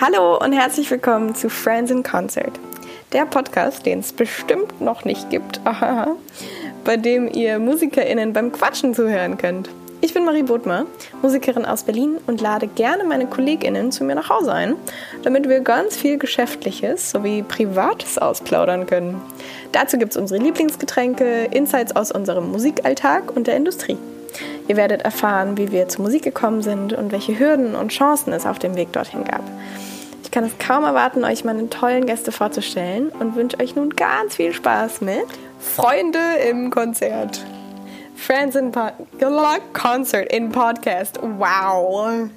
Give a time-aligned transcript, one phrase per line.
[0.00, 2.52] Hallo und herzlich willkommen zu Friends in Concert,
[3.12, 5.60] der Podcast, den es bestimmt noch nicht gibt,
[6.84, 9.70] bei dem ihr MusikerInnen beim Quatschen zuhören könnt.
[10.00, 10.86] Ich bin Marie Bodmer,
[11.20, 14.76] Musikerin aus Berlin und lade gerne meine KollegInnen zu mir nach Hause ein,
[15.24, 19.20] damit wir ganz viel Geschäftliches sowie Privates ausplaudern können.
[19.72, 23.98] Dazu gibt es unsere Lieblingsgetränke, Insights aus unserem Musikalltag und der Industrie.
[24.68, 28.46] Ihr werdet erfahren, wie wir zur Musik gekommen sind und welche Hürden und Chancen es
[28.46, 29.42] auf dem Weg dorthin gab.
[30.22, 34.36] Ich kann es kaum erwarten, euch meine tollen Gäste vorzustellen und wünsche euch nun ganz
[34.36, 35.24] viel Spaß mit
[35.58, 37.44] Freunde im Konzert.
[38.14, 38.90] Friends in po
[39.72, 41.18] Concert in Podcast.
[41.22, 42.28] Wow.